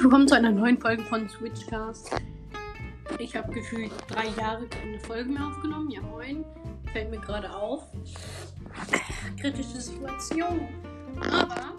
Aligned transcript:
Herzlich 0.00 0.12
willkommen 0.12 0.28
zu 0.28 0.34
einer 0.34 0.50
neuen 0.50 0.80
Folge 0.80 1.02
von 1.02 1.28
Switchcast. 1.28 2.10
Ich 3.18 3.36
habe 3.36 3.52
gefühlt 3.52 3.92
drei 4.08 4.28
Jahre 4.40 4.66
keine 4.68 4.98
Folge 4.98 5.28
mehr 5.28 5.46
aufgenommen. 5.46 5.90
Ja, 5.90 6.00
moin. 6.00 6.42
Fällt 6.90 7.10
mir 7.10 7.18
gerade 7.18 7.54
auf. 7.54 7.82
Kritische 9.38 9.78
Situation. 9.78 10.66
Aber 11.20 11.74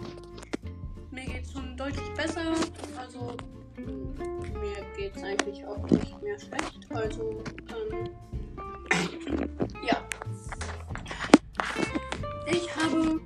mir 1.09 1.25
geht 1.25 1.45
es 1.45 1.51
schon 1.51 1.75
deutlich 1.75 2.13
besser. 2.13 2.53
Also 2.95 3.35
mir 3.79 4.85
geht 4.95 5.15
es 5.15 5.23
eigentlich 5.23 5.65
auch 5.65 5.89
nicht 5.89 6.21
mehr 6.21 6.37
schlecht. 6.37 6.91
Also, 6.91 7.43
ähm, 7.69 8.09
ja. 9.83 9.97
Ich 12.45 12.69
habe 12.75 13.19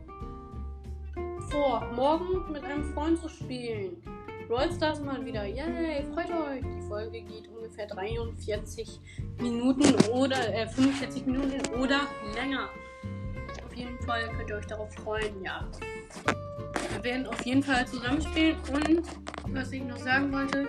vor, 1.50 1.86
morgen 1.94 2.50
mit 2.54 2.64
einem 2.64 2.94
Freund 2.94 3.20
zu 3.20 3.28
spielen. 3.28 4.02
Brawl 4.48 4.72
Stars 4.72 5.02
mal 5.02 5.26
wieder. 5.26 5.46
Yay, 5.46 6.06
freut 6.14 6.30
euch. 6.30 6.62
Die 6.64 6.88
Folge 6.88 7.22
geht 7.22 7.48
ungefähr 7.48 7.88
43 7.88 9.00
Minuten 9.40 9.96
oder 10.12 10.54
äh, 10.54 10.68
45 10.68 11.26
Minuten 11.26 11.62
oder 11.82 12.02
länger. 12.36 12.70
Auf 13.66 13.76
jeden 13.76 14.00
Fall 14.02 14.30
könnt 14.38 14.50
ihr 14.50 14.56
euch 14.58 14.68
darauf 14.68 14.94
freuen, 14.94 15.44
ja. 15.44 15.68
Wir 16.94 17.04
werden 17.04 17.26
auf 17.26 17.44
jeden 17.44 17.64
Fall 17.64 17.88
zusammenspielen 17.88 18.56
und 18.72 19.04
was 19.54 19.72
ich 19.72 19.84
noch 19.84 19.98
sagen 19.98 20.32
wollte, 20.32 20.68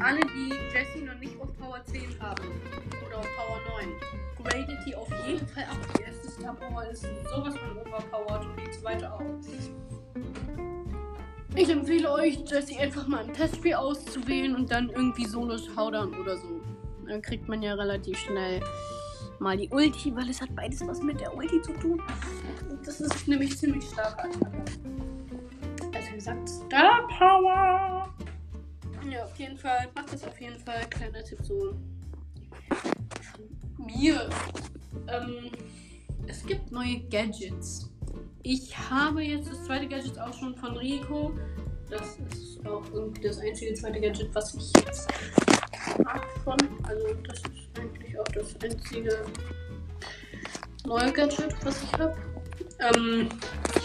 alle, 0.00 0.20
die 0.20 0.52
Jessie 0.72 1.04
noch 1.04 1.18
nicht 1.18 1.38
auf 1.40 1.48
Power 1.58 1.84
10 1.84 2.02
haben 2.20 2.44
oder 3.06 3.18
auf 3.18 3.28
Power 3.36 3.58
9, 3.80 3.88
gradet 4.44 4.78
die 4.86 4.94
auf 4.94 5.08
jeden 5.26 5.46
Fall 5.48 5.64
ab. 5.64 5.76
Die 5.98 6.02
erste 6.02 6.30
Star 6.30 6.54
Power 6.54 6.84
ist 6.86 7.02
sowas 7.02 7.54
von 7.56 7.78
overpowered 7.78 8.46
und 8.46 8.60
die 8.64 8.70
zweite 8.70 9.12
auch. 9.12 9.20
Ich 11.54 11.68
empfehle 11.68 12.10
euch, 12.10 12.38
Jessie 12.50 12.78
einfach 12.78 13.06
mal 13.06 13.26
im 13.26 13.32
Testspiel 13.34 13.74
auszuwählen 13.74 14.56
und 14.56 14.70
dann 14.70 14.88
irgendwie 14.88 15.26
solo 15.26 15.58
schaudern 15.58 16.14
oder 16.14 16.38
so. 16.38 16.60
Dann 17.06 17.20
kriegt 17.20 17.46
man 17.46 17.62
ja 17.62 17.74
relativ 17.74 18.18
schnell 18.18 18.62
mal 19.38 19.56
die 19.56 19.68
Ulti, 19.68 20.14
weil 20.16 20.30
es 20.30 20.40
hat 20.40 20.54
beides 20.56 20.86
was 20.86 21.02
mit 21.02 21.20
der 21.20 21.36
Ulti 21.36 21.60
zu 21.60 21.72
tun. 21.74 22.00
Und 22.70 22.86
das 22.86 23.00
ist 23.02 23.28
nämlich 23.28 23.58
ziemlich 23.58 23.84
stark. 23.84 24.24
Also 25.94 26.14
gesagt, 26.14 26.48
Star 26.48 27.06
Power! 27.08 28.08
Ja, 29.10 29.24
auf 29.24 29.36
jeden 29.36 29.58
Fall. 29.58 29.88
Macht 29.94 30.12
das 30.12 30.24
auf 30.24 30.40
jeden 30.40 30.58
Fall. 30.58 30.88
Kleiner 30.88 31.22
Tipp 31.22 31.40
so 31.42 31.74
mir. 33.76 34.30
Ähm, 35.08 35.50
es 36.26 36.46
gibt 36.46 36.72
neue 36.72 37.00
Gadgets. 37.10 37.91
Ich 38.44 38.76
habe 38.90 39.22
jetzt 39.22 39.50
das 39.50 39.64
zweite 39.64 39.86
Gadget 39.86 40.18
auch 40.18 40.32
schon 40.36 40.56
von 40.56 40.76
Rico. 40.76 41.32
Das 41.88 42.18
ist 42.32 42.66
auch 42.66 42.82
irgendwie 42.92 43.22
das 43.22 43.38
einzige 43.38 43.72
zweite 43.74 44.00
Gadget, 44.00 44.34
was 44.34 44.54
ich 44.54 44.72
jetzt 44.84 45.08
mag 46.02 46.26
von. 46.42 46.56
Also 46.82 47.14
das 47.28 47.38
ist 47.38 47.78
eigentlich 47.78 48.18
auch 48.18 48.24
das 48.24 48.56
einzige 48.62 49.24
neue 50.84 51.12
Gadget, 51.12 51.54
was 51.64 51.82
ich 51.84 51.92
habe. 51.92 52.16
Ähm, 52.80 53.28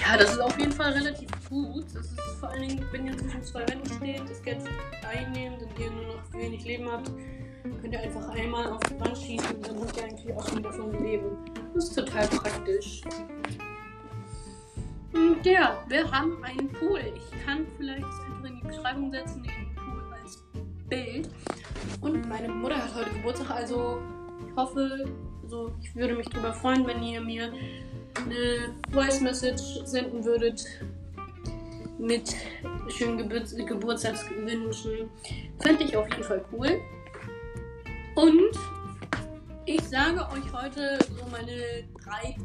ja, 0.01 0.17
das 0.17 0.31
ist 0.31 0.39
auf 0.39 0.57
jeden 0.57 0.71
Fall 0.71 0.93
relativ 0.93 1.29
gut. 1.49 1.85
Das 1.93 2.07
ist 2.07 2.19
vor 2.39 2.49
allen 2.49 2.67
Dingen, 2.67 2.85
wenn 2.91 3.05
ihr 3.05 3.17
zwischen 3.17 3.43
zwei 3.43 3.67
Wänden 3.67 3.93
steht, 3.93 4.27
das 4.27 4.41
Gadget 4.41 4.69
einnehmt 5.07 5.61
und 5.61 5.79
ihr 5.79 5.91
nur 5.91 6.15
noch 6.15 6.33
wenig 6.33 6.65
Leben 6.65 6.91
habt, 6.91 7.11
könnt 7.81 7.93
ihr 7.93 7.99
einfach 7.99 8.27
einmal 8.29 8.71
auf 8.71 8.79
die 8.89 8.99
Wand 8.99 9.17
schießen 9.17 9.55
und 9.55 9.67
dann 9.67 9.79
habt 9.79 9.97
ihr 9.97 10.03
eigentlich 10.03 10.35
auch 10.35 10.47
schon 10.47 10.57
wieder 10.57 10.73
von 10.73 11.03
Leben. 11.03 11.37
Das 11.75 11.89
ist 11.89 11.95
total 11.95 12.27
praktisch. 12.27 13.03
Und 15.13 15.45
ja, 15.45 15.83
wir 15.87 16.11
haben 16.11 16.43
einen 16.43 16.69
Pool. 16.69 17.01
Ich 17.15 17.45
kann 17.45 17.65
vielleicht 17.77 18.03
das 18.03 18.19
einfach 18.19 18.49
in 18.49 18.55
die 18.55 18.67
Beschreibung 18.67 19.11
setzen, 19.11 19.43
den 19.43 19.75
Pool 19.75 20.03
als 20.21 20.43
Bild. 20.89 21.29
Und 22.01 22.27
meine 22.27 22.49
Mutter 22.49 22.77
hat 22.77 22.93
heute 22.95 23.09
Geburtstag, 23.11 23.49
also 23.49 24.01
ich 24.47 24.55
hoffe, 24.55 25.05
so, 25.47 25.73
ich 25.81 25.95
würde 25.95 26.15
mich 26.15 26.27
darüber 26.27 26.53
freuen, 26.53 26.85
wenn 26.85 27.01
ihr 27.03 27.21
mir 27.21 27.53
eine 28.15 28.75
Voice 28.91 29.21
Message 29.21 29.85
senden 29.85 30.23
würdet 30.25 30.65
mit 31.97 32.35
schönen 32.89 33.17
Gebur 33.17 33.39
Geburtstagswünschen. 33.39 35.09
Fände 35.59 35.83
ich 35.83 35.95
auf 35.95 36.07
jeden 36.09 36.23
Fall 36.23 36.43
cool. 36.51 36.79
Und 38.15 38.57
ich 39.65 39.81
sage 39.81 40.19
euch 40.31 40.53
heute 40.53 40.97
so 41.17 41.25
meine 41.31 41.83
drei 42.03 42.35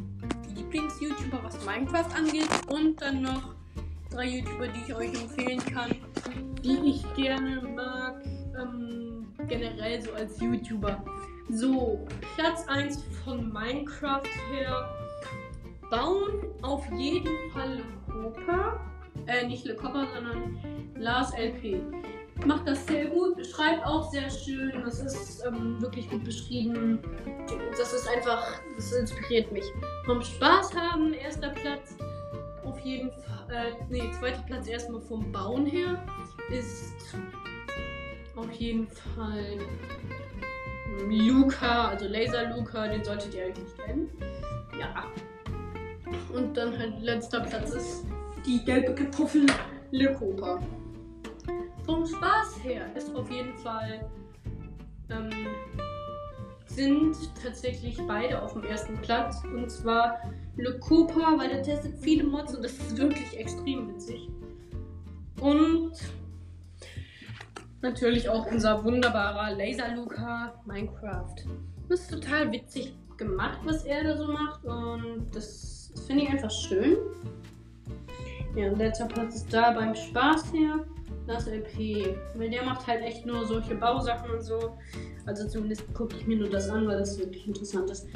Lieblings-YouTuber, 0.73 1.43
was 1.43 1.65
Minecraft 1.65 2.15
angeht. 2.17 2.49
Und 2.69 3.01
dann 3.01 3.23
noch 3.23 3.55
drei 4.11 4.27
YouTuber, 4.27 4.69
die 4.69 4.81
ich 4.87 4.95
euch 4.95 5.21
empfehlen 5.21 5.61
kann, 5.61 5.91
die 6.65 6.91
ich 6.91 7.15
gerne 7.15 7.61
mag. 7.63 8.23
Ähm, 8.59 9.27
generell 9.49 10.01
so 10.01 10.13
als 10.13 10.41
YouTuber. 10.41 11.05
So, 11.51 12.07
Platz 12.37 12.67
1 12.69 13.03
von 13.25 13.53
Minecraft 13.53 14.23
her. 14.51 14.89
Bauen 15.91 16.31
auf 16.63 16.85
jeden 16.93 17.51
Fall 17.53 17.83
Lecopa. 18.07 18.81
Äh, 19.27 19.47
nicht 19.47 19.65
Lecopa, 19.67 20.07
sondern 20.15 20.59
Lars 20.97 21.33
LP. 21.35 21.83
Macht 22.47 22.67
das 22.67 22.87
sehr 22.87 23.07
gut, 23.07 23.37
beschreibt 23.37 23.85
auch 23.87 24.11
sehr 24.11 24.29
schön. 24.31 24.73
Das 24.85 25.01
ist 25.01 25.45
ähm, 25.47 25.81
wirklich 25.81 26.11
gut 26.11 26.25
beschrieben. 26.25 26.99
Das 27.79 27.93
ist 27.93 28.09
einfach, 28.09 28.61
das 28.77 28.93
inspiriert 28.93 29.53
mich. 29.53 29.65
Vom 30.07 30.23
Spaß 30.23 30.75
haben, 30.75 31.15
erster 31.15 31.51
Platz. 31.51 31.97
Auf 32.65 32.79
jeden 32.81 33.11
Fall, 33.11 33.49
äh, 33.51 33.85
nee, 33.91 34.11
zweiter 34.19 34.43
Platz 34.47 34.67
erstmal 34.69 35.01
vom 35.01 35.31
Bauen 35.31 35.67
her 35.67 36.03
ist 36.51 37.17
auf 38.37 38.51
jeden 38.53 38.89
Fall 38.89 39.59
Luca, 41.09 41.89
also 41.89 42.07
Laser 42.07 42.51
Luca, 42.51 42.89
den 42.89 43.05
solltet 43.05 43.35
ihr 43.35 43.47
eigentlich 43.47 43.77
kennen. 43.77 44.11
Ja. 44.79 45.05
Und 46.35 46.57
dann 46.57 46.77
halt 46.79 47.01
letzter 47.01 47.41
Platz 47.41 47.71
ist 47.71 48.05
die 48.47 48.65
gelbe 48.65 48.95
Kartoffel 48.95 49.47
Lecopa. 49.91 50.61
Vom 51.85 52.07
Spaß 52.07 52.63
her 52.63 52.87
ist 52.97 53.15
auf 53.15 53.31
jeden 53.31 53.57
Fall 53.59 54.09
ähm, 55.11 55.31
sind 56.67 57.17
tatsächlich 57.43 57.99
beide 58.07 58.41
auf 58.41 58.53
dem 58.53 58.65
ersten 58.65 58.97
Platz. 58.99 59.43
Und 59.45 59.71
zwar 59.71 60.19
Lecopa, 60.57 61.37
weil 61.39 61.49
der 61.49 61.63
testet 61.63 61.99
viele 61.99 62.25
Mods 62.25 62.55
und 62.55 62.65
das 62.65 62.73
ist 62.73 62.97
wirklich 62.97 63.39
extrem 63.39 63.89
witzig. 63.89 64.29
Und 65.41 65.93
natürlich 67.81 68.29
auch 68.29 68.47
unser 68.47 68.85
wunderbarer 68.85 69.55
Laser 69.57 69.95
Luca 69.95 70.55
Minecraft. 70.65 71.35
Das 71.89 72.01
ist 72.01 72.11
total 72.11 72.51
witzig 72.53 72.95
gemacht, 73.17 73.59
was 73.65 73.85
er 73.85 74.05
da 74.05 74.17
so 74.17 74.29
macht. 74.29 74.65
Und 74.65 75.31
das 75.33 75.93
finde 76.07 76.25
ich 76.25 76.31
einfach 76.31 76.51
schön. 76.51 76.97
Ja, 78.55 78.71
und 78.71 78.79
letzter 78.79 79.07
Platz 79.07 79.37
ist 79.37 79.53
da 79.53 79.73
beim 79.73 79.95
Spaß 79.95 80.53
her. 80.53 80.85
Das 81.33 81.47
LP. 81.47 82.15
Weil 82.35 82.51
der 82.51 82.63
macht 82.63 82.87
halt 82.87 83.03
echt 83.03 83.25
nur 83.25 83.47
solche 83.47 83.75
Bausachen 83.75 84.31
und 84.31 84.43
so. 84.43 84.77
Also 85.25 85.49
zumindest 85.49 85.93
gucke 85.95 86.17
ich 86.17 86.27
mir 86.27 86.37
nur 86.37 86.51
das 86.51 86.69
an, 86.69 86.87
weil 86.87 86.99
das 86.99 87.19
wirklich 87.19 87.47
interessant 87.47 87.91
ist. 87.91 88.07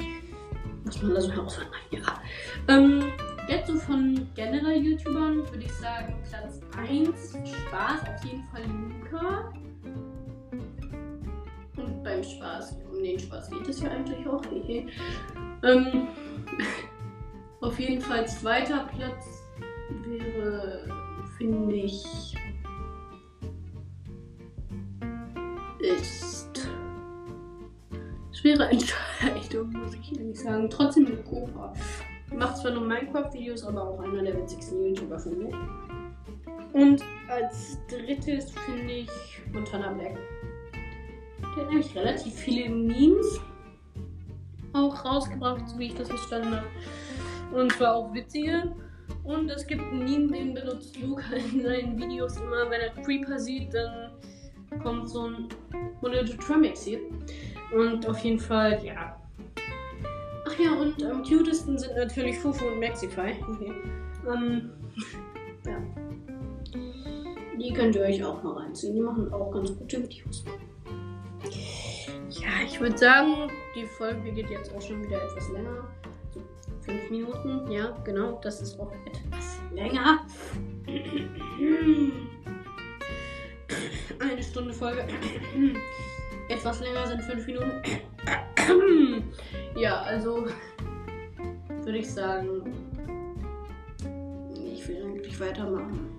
Was 0.83 1.01
man 1.01 1.15
da 1.15 1.21
so 1.21 1.31
herausfinden 1.31 1.71
kann. 1.91 1.99
Ja. 1.99 2.75
Ähm, 2.75 3.11
jetzt 3.49 3.67
so 3.67 3.75
von 3.75 4.27
generell 4.35 4.77
YouTubern 4.83 5.37
würde 5.49 5.65
ich 5.65 5.73
sagen, 5.73 6.15
Platz 6.29 6.61
1 6.77 7.37
Spaß 7.43 8.01
auf 8.01 8.23
jeden 8.23 8.43
Fall 8.45 8.63
Luca. 8.67 9.51
Und 11.75 12.03
beim 12.03 12.23
Spaß, 12.23 12.77
um 12.91 13.03
den 13.03 13.19
Spaß 13.19 13.49
geht 13.49 13.67
es 13.67 13.81
ja 13.81 13.89
eigentlich 13.89 14.27
auch. 14.27 14.43
ähm, 15.63 16.07
auf 17.61 17.79
jeden 17.79 17.99
Fall 18.01 18.27
zweiter 18.27 18.87
Platz 18.95 19.43
wäre, 20.05 20.87
finde 21.37 21.75
ich, 21.75 22.36
schwere 28.47 28.69
Entscheidung, 28.69 29.73
muss 29.73 29.93
ich 29.93 30.17
ehrlich 30.17 30.39
sagen. 30.39 30.69
Trotzdem 30.69 31.03
mit 31.03 31.25
Cobra. 31.25 31.73
Macht 32.33 32.57
zwar 32.57 32.71
nur 32.71 32.83
Minecraft-Videos, 32.83 33.63
aber 33.65 33.83
auch 33.83 33.99
einer 33.99 34.23
der 34.23 34.37
witzigsten 34.37 34.85
YouTuber, 34.85 35.19
finde 35.19 35.49
ich. 35.49 35.55
Und 36.73 37.03
als 37.27 37.77
drittes 37.89 38.51
finde 38.51 38.93
ich 38.93 39.09
Montana 39.51 39.91
Black. 39.91 40.17
Der 41.41 41.63
hat 41.63 41.69
nämlich 41.69 41.95
relativ 41.95 42.33
viele 42.33 42.69
Memes 42.69 43.41
auch 44.73 45.03
rausgebracht, 45.03 45.67
so 45.67 45.79
wie 45.79 45.87
ich 45.87 45.95
das 45.95 46.07
verstanden 46.07 46.55
habe. 46.55 46.67
Und 47.53 47.71
zwar 47.73 47.95
auch 47.95 48.13
witzige. 48.13 48.73
Und 49.23 49.49
es 49.49 49.65
gibt 49.65 49.81
einen 49.81 50.05
Meme, 50.05 50.31
den 50.31 50.53
benutzt 50.53 50.97
Luca 51.01 51.33
in 51.33 51.63
seinen 51.63 51.97
Videos 51.97 52.37
immer, 52.37 52.69
wenn 52.69 52.81
er 52.81 52.91
Creeper 53.03 53.39
sieht, 53.39 53.73
dann 53.73 54.11
kommt 54.83 55.09
so 55.09 55.27
ein 55.27 55.49
Monolith 56.01 56.39
Tramix 56.39 56.83
hier. 56.83 56.99
Und 57.73 58.07
auf 58.07 58.19
jeden 58.19 58.39
Fall, 58.39 58.79
ja. 58.83 59.19
Ach 60.47 60.59
ja, 60.59 60.73
und 60.73 61.03
am 61.03 61.23
cutesten 61.23 61.77
sind 61.77 61.95
natürlich 61.95 62.37
Fufu 62.39 62.65
und 62.65 62.79
Maxify. 62.79 63.35
Okay. 63.49 63.73
Ähm, 64.27 64.71
ja. 65.65 65.77
Die 67.59 67.73
könnt 67.73 67.95
ihr 67.95 68.03
euch 68.03 68.23
auch 68.23 68.43
mal 68.43 68.57
reinziehen. 68.57 68.95
Die 68.95 69.01
machen 69.01 69.33
auch 69.33 69.51
ganz 69.51 69.75
gute 69.77 70.03
Videos. 70.03 70.45
Ja, 72.29 72.49
ich 72.65 72.79
würde 72.79 72.97
sagen, 72.97 73.51
die 73.75 73.85
Folge 73.85 74.31
geht 74.31 74.49
jetzt 74.49 74.73
auch 74.73 74.81
schon 74.81 75.03
wieder 75.03 75.21
etwas 75.21 75.49
länger. 75.49 75.89
So 76.33 76.41
fünf 76.81 77.09
Minuten, 77.09 77.69
ja, 77.71 77.91
genau. 78.03 78.39
Das 78.41 78.61
ist 78.61 78.79
auch 78.79 78.91
etwas 79.05 79.59
länger. 79.73 80.25
Eine 84.19 84.43
Stunde 84.43 84.73
Folge. 84.73 85.07
Etwas 86.49 86.79
länger 86.79 87.07
sind 87.07 87.21
fünf 87.23 87.45
Minuten. 87.45 87.81
Ja, 89.75 90.01
also 90.01 90.45
würde 91.83 91.99
ich 91.99 92.11
sagen, 92.11 92.73
ich 94.73 94.87
will 94.87 95.03
eigentlich 95.03 95.39
weitermachen. 95.39 96.09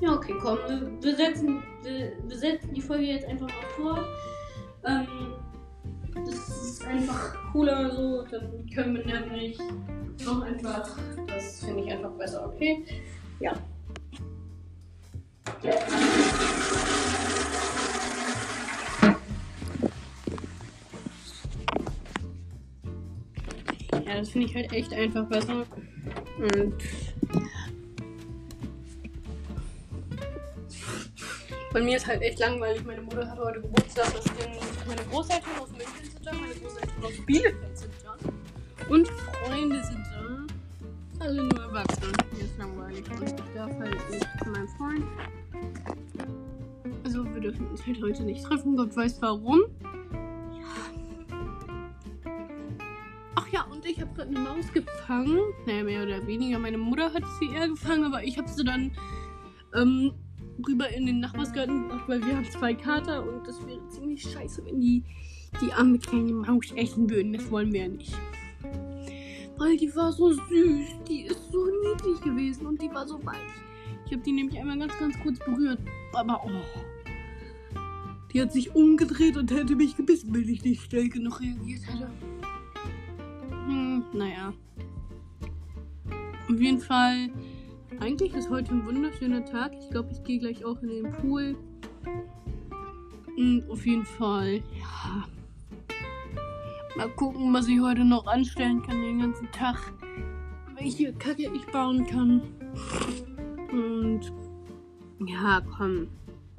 Ja, 0.00 0.14
okay, 0.14 0.34
komm, 0.40 0.58
wir 1.00 1.16
setzen, 1.16 1.62
wir, 1.82 2.12
wir 2.26 2.36
setzen 2.36 2.72
die 2.74 2.80
Folge 2.80 3.04
jetzt 3.04 3.26
einfach 3.26 3.48
mal 3.48 3.68
fort. 3.76 4.06
Ähm, 4.84 5.06
das 6.24 6.48
ist 6.48 6.86
einfach 6.86 7.36
cooler 7.52 7.90
so, 7.90 8.22
dann 8.30 8.66
können 8.74 8.96
wir 8.96 9.04
nämlich 9.04 9.58
noch 10.24 10.42
einfach, 10.42 10.96
das 11.26 11.64
finde 11.64 11.84
ich 11.84 11.92
einfach 11.92 12.12
besser, 12.12 12.46
okay? 12.46 12.84
Ja. 13.40 13.52
Ja, 15.62 15.72
das 24.16 24.30
finde 24.30 24.48
ich 24.48 24.54
halt 24.54 24.72
echt 24.72 24.92
einfach 24.92 25.24
besser. 25.26 25.64
Und 26.38 26.74
bei 31.72 31.80
mir 31.80 31.96
ist 31.96 32.06
halt 32.06 32.22
echt 32.22 32.38
langweilig. 32.38 32.84
Meine 32.84 33.02
Mutter 33.02 33.28
hat 33.28 33.38
heute 33.38 33.60
Geburtstag. 33.60 34.12
Das 34.12 34.24
sind 34.24 34.36
meine 34.86 35.02
Großeltern 35.10 35.50
aus 35.60 35.70
München 35.70 36.10
sind 36.12 36.26
da, 36.26 36.32
meine 36.32 36.54
Großeltern 36.54 37.04
aus 37.04 37.26
Bielefeld 37.26 37.78
sind 37.78 37.92
da. 38.04 38.88
Und 38.88 39.08
Freunde 39.08 39.82
sind 39.84 40.04
da. 41.18 41.24
Alle 41.24 41.44
nur 41.44 41.62
Erwachsene. 41.62 42.12
Mir 42.32 42.44
ist 42.44 42.58
langweilig. 42.58 43.04
Und 43.10 43.22
ich 43.22 43.54
darf 43.54 43.70
halt 43.78 44.10
nicht 44.10 44.26
zu 44.42 44.50
meinem 44.50 44.68
Freund. 44.76 45.04
Also 47.04 47.24
wir 47.24 47.40
dürfen 47.40 47.68
uns 47.68 47.86
halt 47.86 48.02
heute 48.02 48.22
nicht 48.24 48.44
treffen. 48.44 48.76
Gott 48.76 48.96
weiß 48.96 49.22
warum. 49.22 49.62
Ach 53.34 53.48
ja, 53.48 53.62
und 53.64 53.84
ich 53.86 54.00
habe 54.00 54.12
gerade 54.14 54.30
eine 54.30 54.40
Maus 54.40 54.72
gefangen. 54.72 55.38
Naja, 55.66 55.84
mehr 55.84 56.02
oder 56.02 56.26
weniger. 56.26 56.58
Meine 56.58 56.78
Mutter 56.78 57.12
hat 57.12 57.22
sie 57.38 57.46
eher 57.54 57.68
gefangen, 57.68 58.04
aber 58.04 58.22
ich 58.22 58.36
habe 58.36 58.48
sie 58.48 58.64
dann 58.64 58.90
ähm, 59.74 60.12
rüber 60.66 60.88
in 60.90 61.06
den 61.06 61.20
Nachbarsgarten 61.20 61.82
gebracht, 61.82 62.08
weil 62.08 62.24
wir 62.24 62.36
haben 62.36 62.50
zwei 62.50 62.74
Kater 62.74 63.26
und 63.26 63.46
das 63.46 63.64
wäre 63.66 63.86
ziemlich 63.88 64.22
scheiße, 64.22 64.64
wenn 64.66 64.80
die 64.80 65.02
die 65.60 65.72
arme 65.72 65.98
kleine 65.98 66.32
Maus 66.32 66.72
essen 66.76 67.08
würden. 67.10 67.32
Das 67.32 67.50
wollen 67.50 67.72
wir 67.72 67.82
ja 67.82 67.88
nicht. 67.88 68.14
Weil 69.58 69.76
die 69.76 69.94
war 69.94 70.12
so 70.12 70.32
süß. 70.32 70.86
Die 71.08 71.22
ist 71.22 71.52
so 71.52 71.66
niedlich 71.66 72.20
gewesen 72.20 72.66
und 72.66 72.80
die 72.80 72.90
war 72.90 73.06
so 73.06 73.24
weich. 73.24 73.36
Ich 74.06 74.12
habe 74.12 74.22
die 74.22 74.32
nämlich 74.32 74.58
einmal 74.58 74.78
ganz, 74.78 74.98
ganz 74.98 75.18
kurz 75.20 75.38
berührt. 75.38 75.78
Aber 76.14 76.42
oh. 76.44 76.50
Die 78.32 78.40
hat 78.40 78.52
sich 78.52 78.74
umgedreht 78.74 79.36
und 79.36 79.50
hätte 79.50 79.76
mich 79.76 79.96
gebissen, 79.96 80.34
wenn 80.34 80.48
ich 80.48 80.64
nicht 80.64 80.82
schnell 80.82 81.08
genug 81.08 81.40
reagiert 81.40 81.82
hätte. 81.86 82.10
Hm, 84.12 84.18
naja. 84.18 84.52
Auf 86.50 86.60
jeden 86.60 86.80
Fall, 86.80 87.30
eigentlich 88.00 88.34
ist 88.34 88.50
heute 88.50 88.72
ein 88.72 88.86
wunderschöner 88.86 89.44
Tag. 89.44 89.72
Ich 89.78 89.90
glaube, 89.90 90.10
ich 90.12 90.22
gehe 90.24 90.38
gleich 90.38 90.64
auch 90.64 90.80
in 90.82 90.88
den 90.88 91.12
Pool. 91.12 91.56
Und 93.36 93.64
auf 93.70 93.86
jeden 93.86 94.04
Fall, 94.04 94.56
ja. 94.78 95.24
Mal 96.96 97.08
gucken, 97.10 97.52
was 97.54 97.68
ich 97.68 97.80
heute 97.80 98.04
noch 98.04 98.26
anstellen 98.26 98.82
kann 98.82 99.00
den 99.00 99.20
ganzen 99.20 99.50
Tag. 99.50 99.78
Welche 100.78 101.12
Kacke 101.14 101.50
ich 101.54 101.66
bauen 101.66 102.06
kann. 102.06 102.42
Und 103.72 104.32
ja, 105.26 105.62
komm. 105.76 106.08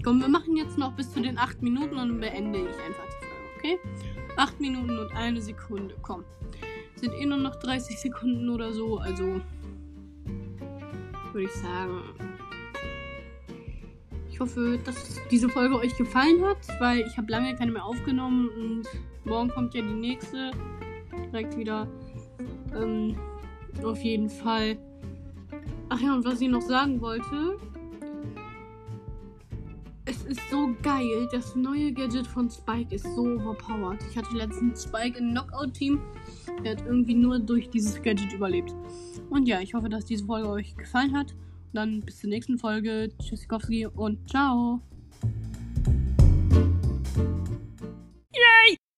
Komm, 0.03 0.19
wir 0.19 0.27
machen 0.27 0.57
jetzt 0.57 0.77
noch 0.77 0.93
bis 0.93 1.11
zu 1.13 1.21
den 1.21 1.37
8 1.37 1.61
Minuten 1.61 1.97
und 1.97 2.09
dann 2.09 2.19
beende 2.19 2.59
ich 2.59 2.65
einfach 2.65 3.05
die 3.05 3.25
Folge, 3.25 3.79
okay? 3.85 4.33
8 4.37 4.59
Minuten 4.59 4.97
und 4.97 5.11
eine 5.15 5.39
Sekunde, 5.39 5.95
komm 6.01 6.25
sind 6.95 7.13
eh 7.13 7.25
nur 7.25 7.37
noch 7.37 7.55
30 7.55 7.99
Sekunden 7.99 8.49
oder 8.49 8.73
so. 8.73 8.97
Also 8.97 9.41
würde 11.33 11.47
ich 11.47 11.51
sagen. 11.51 12.01
Ich 14.29 14.39
hoffe, 14.39 14.79
dass 14.83 15.19
diese 15.29 15.49
Folge 15.49 15.77
euch 15.77 15.95
gefallen 15.95 16.43
hat, 16.43 16.57
weil 16.79 17.01
ich 17.01 17.17
habe 17.17 17.31
lange 17.31 17.55
keine 17.55 17.71
mehr 17.71 17.85
aufgenommen 17.85 18.49
und 18.49 18.83
morgen 19.25 19.49
kommt 19.49 19.73
ja 19.73 19.81
die 19.81 19.93
nächste. 19.93 20.51
Direkt 21.31 21.57
wieder. 21.57 21.87
Ähm, 22.75 23.15
auf 23.83 23.99
jeden 23.99 24.29
Fall. 24.29 24.77
Ach 25.89 25.99
ja, 25.99 26.13
und 26.15 26.25
was 26.25 26.41
ich 26.41 26.49
noch 26.49 26.61
sagen 26.61 26.99
wollte. 27.01 27.57
Es 30.05 30.23
ist 30.23 30.41
so 30.51 30.75
geil. 30.81 31.27
Das 31.31 31.55
neue 31.55 31.93
Gadget 31.93 32.27
von 32.27 32.49
Spike 32.49 32.93
ist 32.93 33.05
so 33.15 33.21
overpowered. 33.21 33.99
Ich 34.09 34.17
hatte 34.17 34.35
letztens 34.35 34.83
Spike 34.83 35.17
im 35.17 35.31
Knockout-Team 35.31 35.99
er 36.63 36.71
hat 36.71 36.85
irgendwie 36.85 37.15
nur 37.15 37.39
durch 37.39 37.69
dieses 37.69 38.01
Gadget 38.01 38.33
überlebt. 38.33 38.73
Und 39.29 39.47
ja, 39.47 39.59
ich 39.59 39.73
hoffe, 39.73 39.89
dass 39.89 40.05
diese 40.05 40.25
Folge 40.25 40.49
euch 40.49 40.75
gefallen 40.75 41.15
hat. 41.15 41.31
Und 41.31 41.75
dann 41.75 41.99
bis 42.01 42.19
zur 42.19 42.29
nächsten 42.29 42.57
Folge. 42.57 43.09
Tschüssikowski 43.19 43.87
und 43.87 44.29
ciao. 44.29 44.79